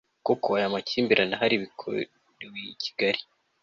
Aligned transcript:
ko 0.43 0.49
ayo 0.59 0.67
makimbirane 0.75 1.33
ahari 1.35 1.55
bikorewe 1.63 2.59
i 2.73 2.75
kigali 2.81 3.21